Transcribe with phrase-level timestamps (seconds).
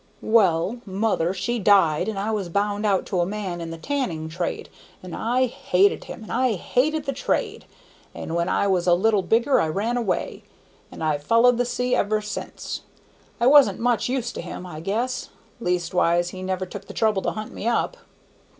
[0.23, 4.29] "Well, mother, she died, and I was bound out to a man in the tanning
[4.29, 4.67] trade,
[5.03, 7.65] and I hated him, and I hated the trade;
[8.15, 10.41] and when I was a little bigger I ran away,
[10.91, 12.81] and I've followed the sea ever since.
[13.39, 15.29] I wasn't much use to him, I guess;
[15.59, 17.97] leastways, he never took the trouble to hunt me up.